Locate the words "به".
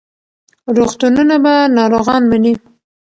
1.43-1.53